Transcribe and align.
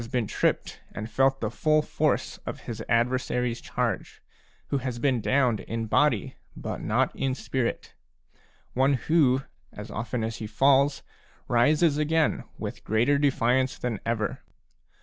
been 0.11 0.25
tripped 0.25 0.79
and 0.93 1.11
felt 1.11 1.41
the 1.41 1.51
full 1.51 1.83
force 1.83 2.37
of 2.39 2.61
his 2.61 2.81
adversary's 2.89 3.61
charge, 3.61 4.19
who 4.69 4.79
has 4.79 4.97
been 4.97 5.21
downed 5.21 5.59
in 5.59 5.85
body 5.85 6.37
but 6.55 6.81
not 6.81 7.15
in 7.15 7.35
spirit, 7.35 7.93
one 8.73 8.95
who, 8.95 9.43
as 9.71 9.91
often 9.91 10.23
as 10.23 10.37
he 10.37 10.47
falls, 10.47 11.03
rises 11.47 11.99
again 11.99 12.43
with 12.57 12.83
greater 12.83 13.19
defiance 13.19 13.77
than 13.77 13.99
ever. 14.03 14.41